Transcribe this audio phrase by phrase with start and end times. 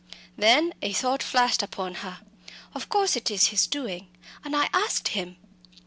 [0.35, 2.21] Then a thought flashed upon her.
[2.73, 4.07] "Of course it is his doing
[4.43, 5.37] and I asked him!"